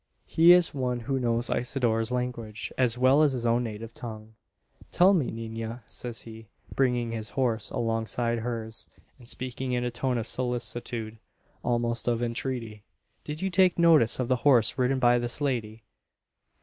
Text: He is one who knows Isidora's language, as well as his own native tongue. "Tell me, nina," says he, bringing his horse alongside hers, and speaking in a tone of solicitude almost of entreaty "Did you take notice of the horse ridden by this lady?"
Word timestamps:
He 0.25 0.51
is 0.51 0.73
one 0.73 1.01
who 1.01 1.19
knows 1.19 1.47
Isidora's 1.51 2.09
language, 2.11 2.73
as 2.75 2.97
well 2.97 3.21
as 3.21 3.33
his 3.33 3.45
own 3.45 3.63
native 3.63 3.93
tongue. 3.93 4.33
"Tell 4.91 5.13
me, 5.13 5.29
nina," 5.29 5.83
says 5.85 6.23
he, 6.23 6.47
bringing 6.73 7.11
his 7.11 7.29
horse 7.29 7.69
alongside 7.69 8.39
hers, 8.39 8.89
and 9.19 9.29
speaking 9.29 9.73
in 9.73 9.83
a 9.83 9.91
tone 9.91 10.17
of 10.17 10.25
solicitude 10.25 11.19
almost 11.61 12.07
of 12.07 12.23
entreaty 12.23 12.83
"Did 13.23 13.43
you 13.43 13.51
take 13.51 13.77
notice 13.77 14.19
of 14.19 14.27
the 14.27 14.37
horse 14.37 14.75
ridden 14.75 14.97
by 14.97 15.19
this 15.19 15.39
lady?" 15.39 15.83